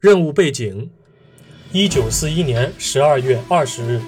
[0.00, 0.90] 任务背景：
[1.70, 4.00] 一九四一年十二月二十日，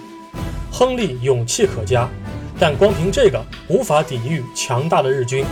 [0.69, 2.11] 亨利勇气可嘉，
[2.59, 5.47] 但光凭这个无法抵御强大的日军。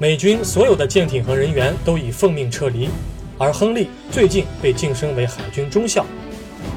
[0.00, 2.88] 美军所有的舰艇和人员都已奉命撤离，
[3.36, 6.06] 而亨利最近被晋升为海军中校。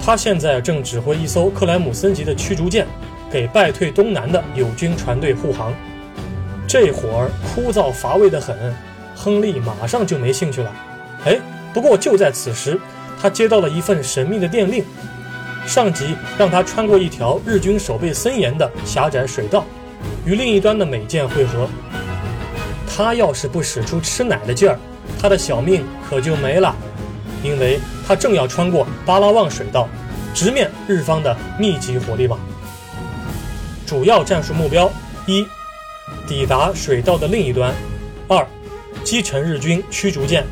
[0.03, 2.85] 他现在正指挥一艘克莱姆森级的驱逐舰，
[3.31, 5.73] 给败退东南的友军船队护航。
[6.67, 8.75] 这活儿枯燥乏味的很，
[9.15, 10.75] 亨利马上就没兴趣了。
[11.23, 11.39] 哎。
[11.73, 12.79] 不过就在此时，
[13.19, 14.83] 他接到了一份神秘的电令，
[15.65, 19.65] 上级让他穿过一条日军守备森严的狭窄水道，
[20.23, 21.67] 与另一端的美舰会合。
[22.95, 24.77] 他要是不使出吃奶的劲儿，
[25.19, 26.75] 他的小命可就没了，
[27.43, 29.89] 因为他正要穿过巴拉望水道，
[30.31, 32.39] 直面日方的密集火力网。
[33.87, 34.91] 主要战术目标：
[35.25, 35.43] 一、
[36.27, 37.73] 抵达水道的另一端；
[38.27, 38.45] 二、
[39.03, 40.45] 击沉日军驱逐舰。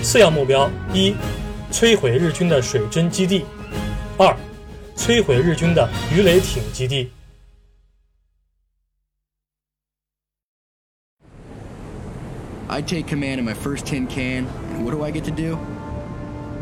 [0.00, 1.14] 次要目标：一、
[1.72, 3.44] 摧毁日军的水侦基地；
[4.16, 4.36] 二、
[4.96, 7.10] 摧毁日军的鱼雷艇基地。
[12.72, 15.56] I take command of my first tin can, and what do I get to do?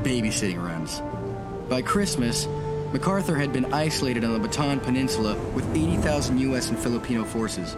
[0.03, 1.01] Babysitting runs.
[1.69, 2.49] By Christmas,
[2.93, 6.69] MacArthur had been isolated on the Bataan Peninsula with 80,000 U.S.
[6.69, 7.77] and Filipino forces.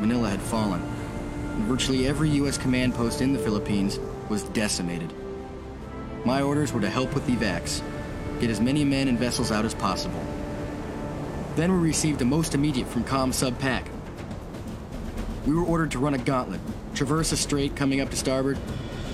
[0.00, 2.56] Manila had fallen, and virtually every U.S.
[2.56, 5.12] command post in the Philippines was decimated.
[6.24, 7.82] My orders were to help with evacs,
[8.40, 10.24] get as many men and vessels out as possible.
[11.56, 13.62] Then we received the most immediate from Com Sub.
[15.46, 16.62] We were ordered to run a gauntlet,
[16.94, 18.58] traverse a strait coming up to starboard,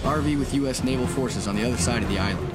[0.02, 0.84] RV with U.S.
[0.84, 2.52] naval forces on the other side of the island.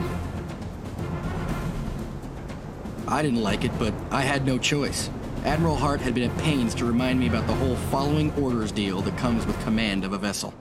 [3.08, 5.09] I didn't like it, but I had no choice.
[5.46, 9.02] Admiral Hart had been at pains to remind me about the whole following orders deal
[9.02, 10.53] that comes with command of a vessel.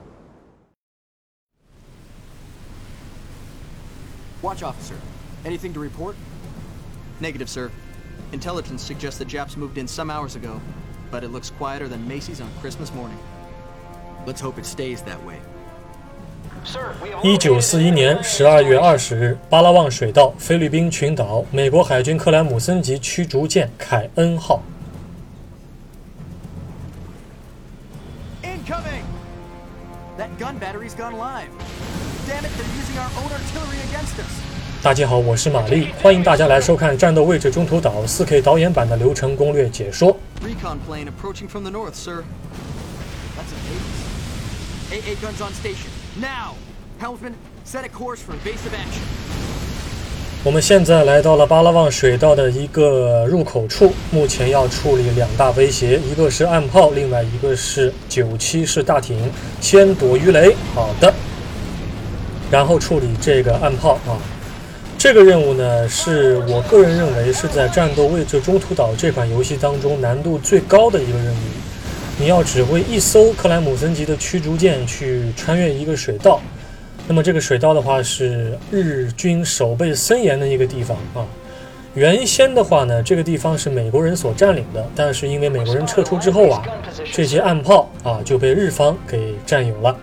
[4.41, 4.99] Watch officer.
[5.45, 6.17] Anything to report?
[7.21, 7.71] Negative, sir.
[8.33, 10.59] Intelligence suggests the Japs moved in some hours ago,
[11.11, 13.17] but it looks quieter than Macy's on Christmas morning.
[17.23, 24.61] 一九四一年十二月二十日，巴拉望水道，菲律宾群岛，美国海军克莱姆森级驱逐舰凯恩号。
[28.43, 29.03] Incoming!
[30.17, 31.49] That gun battery's gone live.
[32.25, 34.41] Damn it, they're using our own artillery against us.
[34.81, 40.15] 大家好，我是玛丽，欢迎大家来收看《战斗位置中途岛》4K 导演版的流程攻略解说。
[40.41, 42.23] Recon plane approaching from the north, sir.
[43.35, 43.99] That's a Davis.
[44.91, 45.89] AA guns on station.
[46.21, 46.55] Now!
[46.99, 47.33] Helmsman,
[47.65, 49.01] set a course for evasive action.
[50.43, 59.17] 我们现在来到了巴拉望水道的一个入口处，目前要处理两大威胁，一个是岸炮，另外一个是九七式大艇。
[59.61, 61.13] 先躲鱼雷，好的，
[62.51, 64.19] 然后处理这个岸炮啊。
[64.97, 71.37] 这个任务呢，是我个人认为是在战斗位置中途岛这款游戏当中难度最高的一个任务。
[72.23, 76.39] 你要指挥一艘克莱姆森级的驱逐舰去穿越一个水道。
[77.05, 81.27] 那么这个水道的话是日军守备森严的一个地方啊。
[81.95, 86.63] 原先的话呢，这个地方是美国人所占领的，但是因为美国人撤出之后啊，
[87.11, 89.93] 这些岸炮啊就被日方给占有了。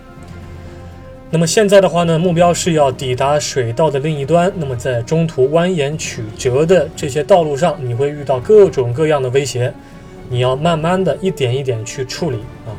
[1.31, 4.53] 那么现在的话呢，目标是要抵达水道的另一端。
[4.57, 9.73] 那么在中途蜿蜒曲折的这些道路上，你会遇到各种各样的威胁，
[10.31, 12.71] 你要慢慢的一点一点去处理啊。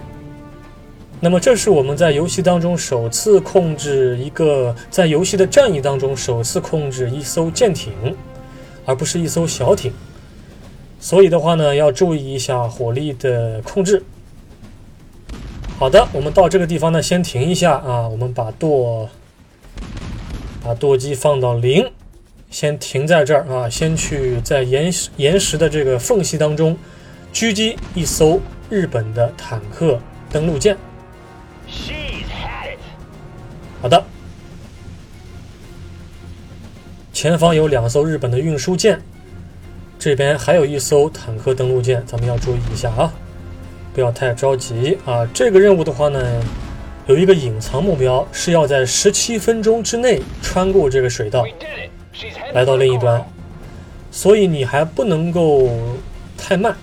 [1.21, 7.93] 那么这是我们在游戏当中首次控制一个，在游戏的战役当中首次控制一艘舰艇，
[8.87, 9.93] 而不是一艘小艇。
[10.99, 14.03] 所以的话呢，要注意一下火力的控制。
[15.79, 19.09] 好的，我们到这个地方呢，先停一下啊，我们把舵
[20.65, 21.89] 把舵机放到零，
[22.51, 26.77] 先停在这儿啊，先去在岩石岩石的这个缝隙当中
[27.33, 29.99] 狙击一艘日本的坦克
[30.31, 30.77] 登陆舰。
[33.81, 34.05] 好的，
[37.13, 39.01] 前方有两艘日本的运输舰，
[39.99, 43.13] 这边还有一艘坦克登陆舰，咱们要注意一下啊，
[43.95, 44.99] 不要太着急。
[45.05, 45.27] 啊。
[45.35, 46.21] 这个任务的话呢，
[47.07, 51.45] 有一个隐藏目标，是要在十七分钟之内穿过这个水道，
[52.53, 53.25] 来到另一端，
[54.11, 55.69] 所以你还不能够
[56.37, 56.73] 太慢。
[56.73, 56.79] 啊，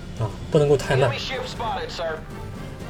[0.52, 1.12] 不能够太慢。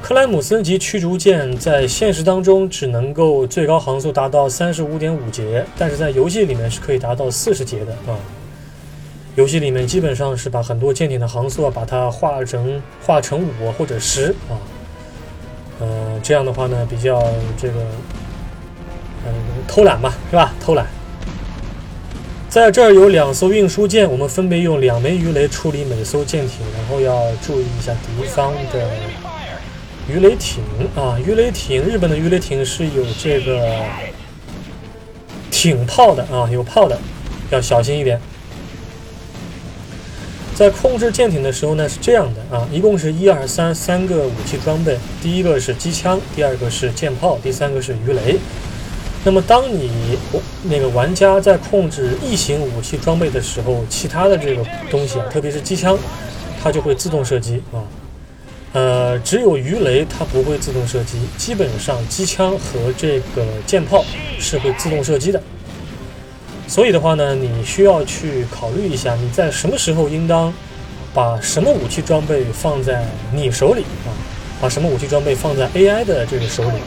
[0.02, 8.16] 克莱姆森级驱逐舰在现实当中只能够最高航速达到三十五点五节，但是在游戏里面是可以达到四十节的啊。
[9.36, 14.56] 游戏里面基本上是把很多舰艇的航速啊，把它化成化成五或者十啊，
[15.80, 17.22] 呃，这样的话呢，比较
[17.56, 17.80] 这个，
[19.26, 19.32] 呃，
[19.68, 20.52] 偷懒嘛，是吧？
[20.60, 20.86] 偷懒。
[22.50, 28.90] 在这儿有两艘运输舰，我们分别用两枚鱼雷处理每艘舰艇，然后要注意一下敌方的
[30.08, 30.60] 鱼雷艇
[30.96, 33.78] 啊，鱼雷艇，日本的鱼雷艇是有这个
[35.48, 36.98] 艇炮的啊，有炮的，
[37.50, 38.20] 要小心一点。
[40.52, 48.38] 在控制舰艇的时候呢，是这样的啊，一共是一二三三个武器装备，第一个是机枪，第二个是舰炮，第三个是鱼雷。
[49.22, 49.90] 那么当你
[50.62, 55.98] 那个玩家在控制异形武器装备的时候，其他的这个东西啊，特别是机枪，
[56.62, 57.84] 它就会自动射击啊。
[58.72, 64.04] 呃，只有鱼雷它不会自动射击，基本上机枪和这个舰炮
[64.38, 65.42] 是会自动射击的。
[66.66, 70.50] 所以的话呢，你需要去考虑一下，你在什么时候应当
[71.12, 74.14] 把什么武器装备放在你手里啊？
[74.60, 76.78] 把什么武器装备放在 AI 的这个手里，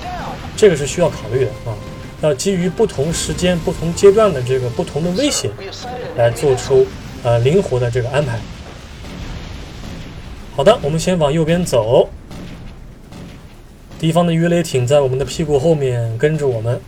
[0.55, 1.75] 这个是需要考虑的啊。
[2.23, 5.49] 要基于不同时间、不同阶段的这个不同的威胁，
[6.15, 6.87] 来做出
[7.21, 8.39] 呃灵活的这个安排。
[10.55, 12.09] 好的，我们先往右边走，
[13.99, 16.79] 敌方的鱼雷艇在我们的屁股后面跟着我们。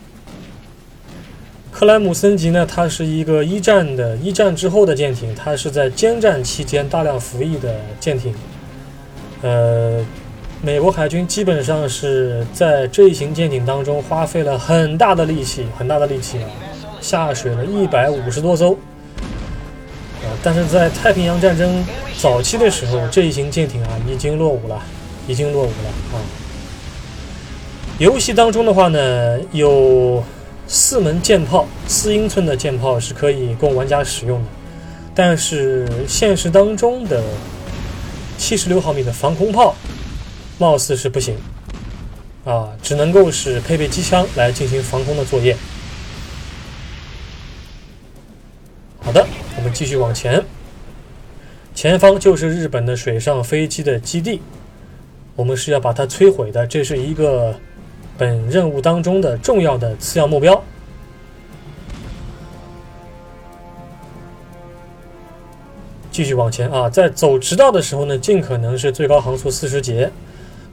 [1.72, 8.34] 克莱姆森级呢，它是一个一战的一战之后的舰艇，它是在歼战期间大量服役的舰艇。
[9.42, 10.00] 呃，
[10.66, 16.50] 美国海军基本上是在这一型舰艇当中花费了很大的力气，很大的力气啊，
[17.00, 18.74] 下水了一百五十多艘。
[18.74, 21.86] 啊，但是在太平洋战争
[22.18, 24.82] 早期的时候，这一型舰艇啊已经落伍了，
[25.28, 26.18] 已经落伍了啊。
[28.00, 30.24] 游戏当中的话呢，有。
[30.68, 34.46] 四门舰炮，四英寸的舰炮是可以供玩家使用的，
[35.14, 37.22] 但是现实当中的
[38.36, 39.76] 七十六毫米的防空炮，
[40.57, 41.36] 貌似是不行，
[42.46, 45.56] 啊，只能够是配备机枪来进行防空的作业。
[49.00, 49.25] 好的，
[49.57, 50.44] 我们继续往前，
[51.74, 54.42] 前方就是日本的水上飞机的基地，
[55.36, 57.56] 我们是要把它摧毁的，这是一个。
[58.18, 60.63] 本任务当中的重要的次要目标。
[66.10, 70.10] 继续往前啊，在走直道的时候呢，尽可能是最高航速四十节，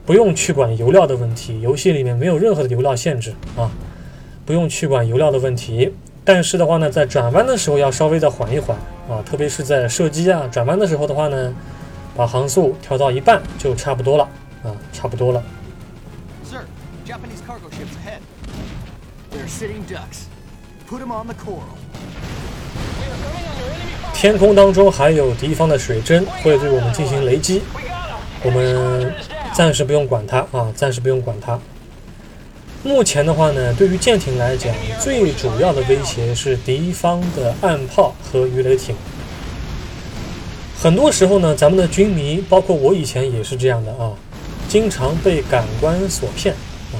[0.05, 1.59] 不用去管油料的问题。
[1.61, 3.71] 游戏里面没有任何的油料限制啊，
[4.45, 5.93] 不用去管油料的问题。
[6.25, 8.77] 但是的话呢，在转弯的时候要稍微的缓一缓
[9.09, 11.53] 啊，特别是在射击啊、转弯的时候的话呢，
[12.15, 14.23] 把航速调到一半就差不多了
[14.63, 15.43] 啊，差不多了。
[16.45, 16.61] Sir,
[17.05, 18.19] Japanese cargo ships ahead.
[19.31, 20.27] They're sitting ducks.
[20.89, 21.63] Put them on the coral.
[24.13, 27.61] 天空当中还有敌方的水针会对我们进行雷击，
[28.43, 29.13] 我们
[29.53, 31.59] 暂时不用管它啊，暂时不用管它。
[32.83, 38.95] 目前的话呢，对于舰艇来讲，最主要的威胁是敌方的岸炮和鱼雷艇。
[40.81, 44.11] 很多时候呢，咱们的军迷，包括我以前也是这样的啊，
[44.67, 46.53] 经常被感官所骗
[46.91, 46.99] 啊。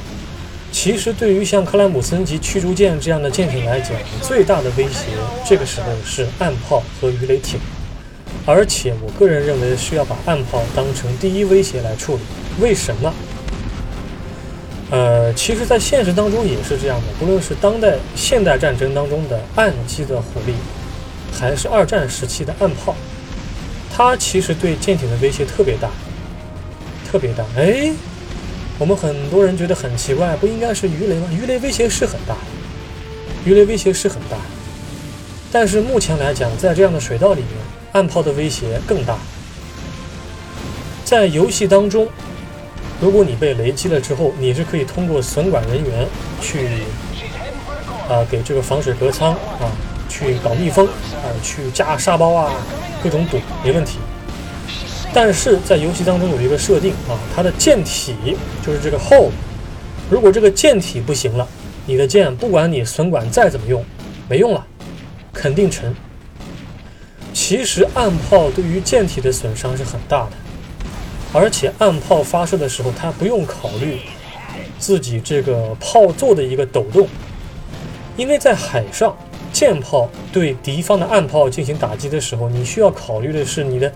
[0.71, 5.07] 其实，对于像克莱姆森级驱逐舰这样的舰艇来讲，最大的威胁
[5.45, 7.59] 这个时候是岸炮和鱼雷艇，
[8.45, 12.21] 而且我个人认为需要把岸炮当成第一威胁来处理。
[12.59, 13.13] 为什么？
[14.91, 17.07] 呃，其实，在现实当中也是这样的。
[17.19, 20.53] 不论是当代现代战争当中的岸基的火力，
[21.31, 22.95] 还是二战时期的岸炮，
[23.95, 25.89] 它其实对舰艇的威胁特别大，
[27.09, 27.43] 特别大。
[27.57, 27.91] 哎。
[28.79, 31.27] 我们很多人觉得很奇怪，不应该是鱼雷吗？
[31.31, 32.35] 鱼雷威胁是很大，
[33.45, 34.35] 鱼雷威胁是很大，
[35.51, 37.49] 但是目前来讲，在这样的水道里面，
[37.93, 39.17] 暗炮的威胁更大。
[41.05, 42.07] 在游戏当中，
[42.99, 46.07] 如果你被雷击了之后，你是可以通过损管人员
[46.41, 46.67] 去
[48.09, 49.71] 啊给这个防水隔舱啊
[50.09, 52.51] 去搞密封啊去加沙包啊
[53.01, 53.99] 各种堵没问题。
[55.13, 58.15] 但是在游戏当中有一个设定啊，它的舰体
[58.65, 59.29] 就是这个 hull，
[60.09, 61.47] 如果这个舰体不行了，
[61.85, 63.85] 你的舰不管你损管再怎么用，
[64.27, 64.65] 没用了，
[65.31, 65.95] 肯定沉。
[67.45, 70.31] 其实暗炮对于舰体的损伤是很大的，
[71.33, 73.99] 而且暗炮发射的时候，它不用考虑
[74.79, 77.05] 自己这个炮座的一个抖动，
[78.15, 79.13] 因为在海上，
[79.51, 83.91] 舰炮对敌方的暗炮进行打击的时候，你需要考虑的是你的。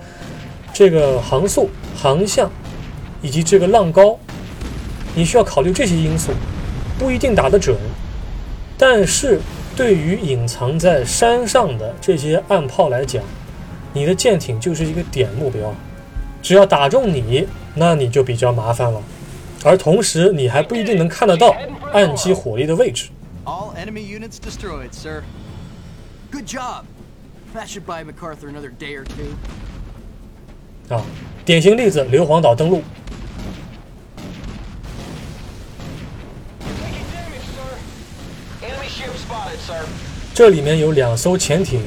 [0.74, 2.51] 这个航速、航向
[3.22, 4.20] 以及这个浪高，
[5.16, 6.34] 你需要考虑这些因素，
[7.00, 7.77] 不一定打得准。
[8.77, 9.39] 但是
[9.77, 13.24] 对于隐藏在山上的这些暗炮来讲，
[13.93, 15.72] 你的舰艇就是一个点目标，
[16.41, 19.00] 只要打中你，那你就比较麻烦了。
[19.63, 21.55] 而同时，你还不一定能看得到
[21.93, 23.10] 岸基火力的位置。
[23.46, 25.22] All enemy units destroyed, sir.
[26.31, 26.86] Good job.
[27.53, 29.36] That should buy MacArthur another day or two.
[30.89, 31.03] 啊，
[31.46, 32.81] 典型例子，硫磺岛登陆。
[40.33, 41.81] 这里面有两艘潜艇，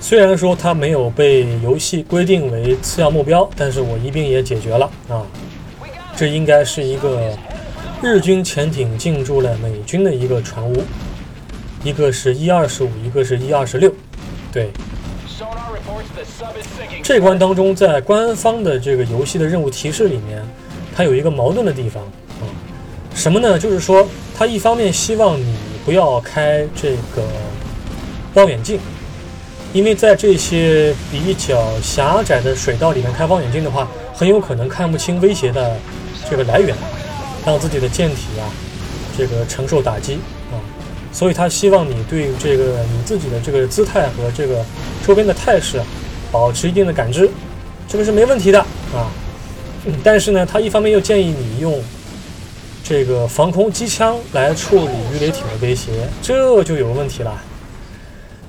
[0.00, 5.26] 虽然说它没有被游戏规定为次要目标，但是我一并也解决了啊。
[6.14, 7.32] 这应该是一个
[8.02, 10.84] 日军潜艇进驻了美军的一个船坞，
[11.82, 13.92] 一个是一二十五，一个是一二十六。
[14.52, 14.70] 对，
[17.02, 20.40] 这关当中，在官方的这个游戏的任务提示里面，
[20.94, 22.02] 它有一个矛盾的地方
[22.40, 22.44] 啊，
[23.14, 23.58] 什么呢？
[23.58, 27.22] 就是说，它一方面希望你不要开这个
[28.34, 28.78] 望远镜，
[29.72, 35.76] 因为在这些比较狭窄的水道里面开望远镜的话，很有可能看不清威胁的
[36.30, 36.74] 这个来源，
[37.44, 38.46] 让自己的舰体啊
[39.18, 40.14] 这个承受打击
[40.50, 40.56] 啊，
[41.12, 44.64] 所以他希望你对这个你自己的这个姿态和这个
[45.06, 45.80] 周边的态势
[46.30, 47.28] 保持一定的感知，
[47.88, 48.60] 这个是没问题的
[48.94, 49.10] 啊。
[50.04, 51.82] 但是呢，他一方面又建议你用
[52.84, 57.40] 这个防空机枪来处理鱼雷艇的威胁，这就有问题了，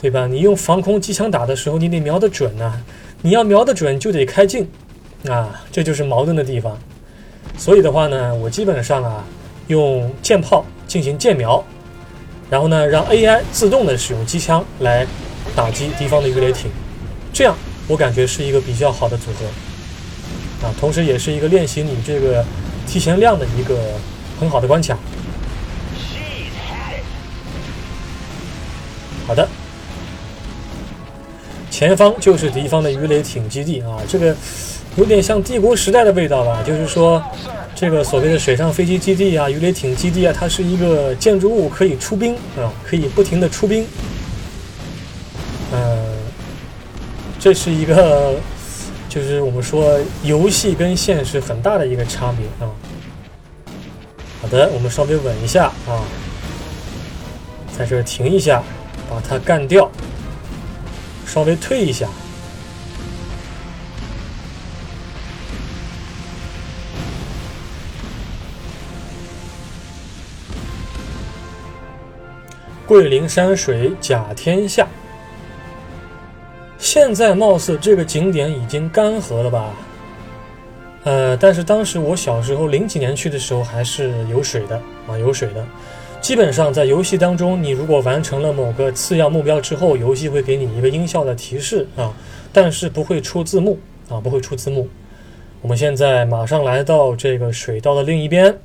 [0.01, 0.25] 对吧？
[0.27, 2.73] 你用防空机枪打的时候，你得瞄得准呐、
[3.21, 4.67] 你要瞄得准就得开镜。
[5.29, 6.77] 啊，这就是矛盾的地方。
[7.57, 9.23] 所以的话呢，我基本上啊
[9.67, 11.63] 用舰炮进行舰瞄，
[12.49, 15.07] 然后呢让 AI 自动的使用机枪来
[15.55, 16.69] 打击敌方的鱼雷艇，
[17.31, 17.55] 这样
[17.87, 20.67] 我感觉是一个比较好的组合。
[20.67, 22.43] 啊，同时也是一个练习你这个
[22.85, 23.77] 提前量的一个
[24.43, 24.97] 很好的关卡。
[29.25, 29.47] 好的，
[31.71, 34.35] 前方就是敌方的鱼雷艇基地啊，这个
[34.97, 36.61] 有点像帝国时代的味道吧？
[36.67, 37.23] 就是说，
[37.73, 43.87] 这个所谓的水上飞机基地啊、鱼雷艇基地啊，它是一个建筑物，可以出兵啊，可以不停的出兵。
[45.71, 46.05] 嗯、
[47.39, 48.33] 这是一个，
[49.07, 52.69] 就是我们说游戏跟现实很大的一个差别啊。
[54.57, 56.05] 来，我们稍微稳一下啊，
[57.75, 58.61] 在这停一下，
[59.09, 59.89] 把它干掉，
[61.25, 62.07] 稍微退一下。
[72.85, 74.87] 桂林山水甲天下，
[76.77, 79.73] 现在貌似这个景点已经干涸了吧？
[81.03, 85.65] 呃，但是当时我小时候零几年去的时候还是有水的啊，有水的。
[86.21, 92.13] 基本上在游戏当中，你如果完成了某个次要目标之后，游戏会给你一个音效的提示啊，
[92.53, 94.87] 但是不会出字幕啊，不会出字幕。
[95.61, 98.57] 我们现在马上来到这个水道的另一边，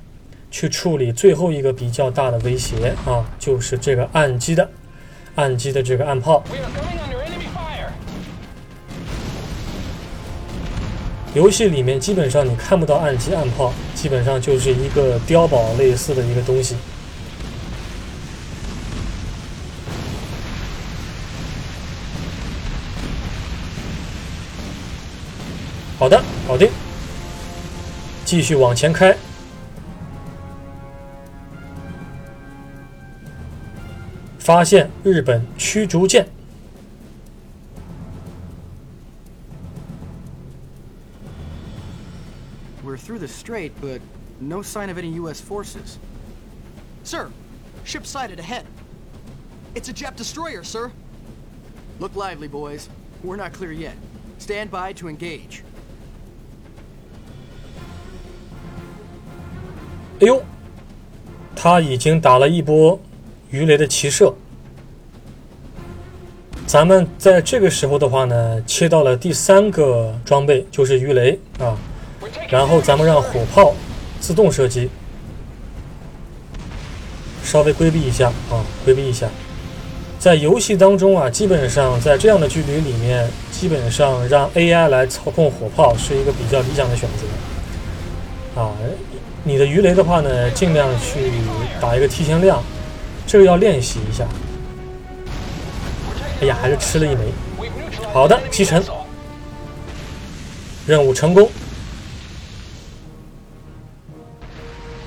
[0.52, 4.68] 去处理最后一个比较大的威胁啊，就是这个岸基的
[5.35, 6.45] 岸基的这个岸炮。
[11.38, 16.75] 游戏里面基本上你看不到岸基岸炮，基本上就是一个碉堡类似的一个东西。
[25.97, 26.68] 好的，搞定。
[28.25, 29.16] 继续往前开。
[34.40, 36.26] 发现日本驱逐舰。
[43.08, 44.02] Through the strait, but
[44.38, 45.40] no sign of any U.S.
[45.40, 45.98] forces.
[47.04, 47.30] Sir,
[47.82, 48.66] ship sighted ahead.
[49.74, 50.92] It's a Jap destroyer, sir.
[52.00, 52.90] Look lively, boys.
[53.24, 53.94] We're not clear yet.
[54.38, 55.62] Stand by to engage.
[60.20, 60.42] 哎呦，
[61.56, 63.00] 他已经打了一波
[63.50, 64.34] 鱼雷的齐射。
[66.66, 71.74] 咱们在这个时候的话呢，切到了第三个装备，就是鱼雷啊。
[72.48, 73.74] 然后咱们让火炮
[74.20, 74.88] 自动射击，
[77.44, 79.28] 稍微规避一下啊，规避一下。
[80.18, 87.08] 在游戏当中啊，基本上在这样的距离里面，基本上让 AI 来操控火炮是一个比较理想的选
[88.54, 88.72] 择啊。
[89.44, 91.30] 你的鱼雷的话呢，尽量去
[91.80, 92.62] 打一个提前量，
[93.26, 94.26] 这个要练习一下。
[96.40, 97.26] 哎呀，还是吃了一枚，
[98.12, 98.82] 好的击沉
[100.86, 101.48] 任务成功。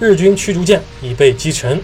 [0.02, 1.80] 日军驱逐舰已被击沉。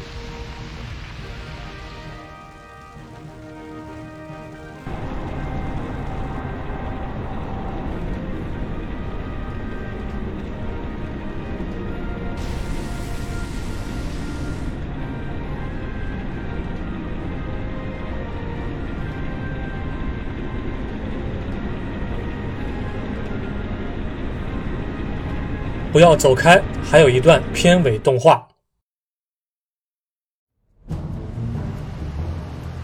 [25.97, 28.49] 不要走开，还有一段片尾动画。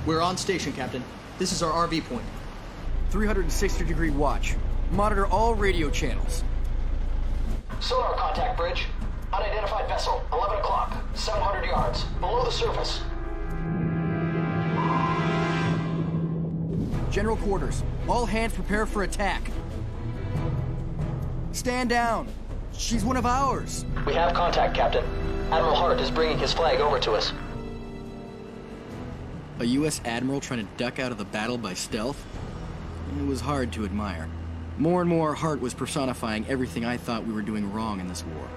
[0.07, 1.03] We're on station, Captain.
[1.39, 2.25] This is our RV point.
[3.11, 4.57] 360 degree watch.
[4.91, 6.43] Monitor all radio channels.
[7.81, 8.87] Sonar contact bridge.
[9.33, 10.23] Unidentified vessel.
[10.33, 10.97] 11 o'clock.
[11.15, 12.05] 700 yards.
[12.21, 13.03] Below the surface.
[17.11, 17.83] General quarters.
[18.09, 19.51] All hands prepare for attack.
[21.53, 22.29] Stand down.
[22.78, 23.86] She's one of ours.
[24.06, 25.04] We have contact, Captain.
[25.52, 27.34] Admiral Hart is bringing his flag over to us.
[29.60, 30.02] A U.S.
[30.04, 32.26] admiral trying to duck out of the battle by stealth?
[33.20, 34.28] It was hard to admire.
[34.78, 38.24] More and more, Hart was personifying everything I thought we were doing wrong in this
[38.24, 38.48] war.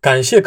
[0.00, 0.40] 感谢